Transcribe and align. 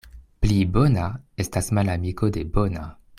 Pli 0.45 0.55
bona— 0.77 1.03
estas 1.45 1.71
malamiko 1.79 2.31
de 2.39 2.47
bona. 2.57 2.89